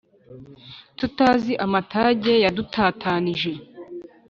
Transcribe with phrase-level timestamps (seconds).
[0.97, 3.51] tutazi amatage yadutatanije